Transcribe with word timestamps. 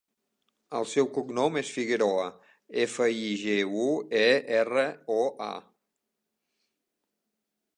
El 0.77 0.85
seu 0.91 1.09
cognom 1.17 1.59
és 1.59 1.67
Figueroa: 1.75 2.23
efa, 2.85 3.07
i, 3.25 3.27
ge, 3.41 3.59
u, 3.83 3.85
e, 4.23 4.25
erra, 4.63 4.87
o, 5.19 5.21
a. 5.51 5.53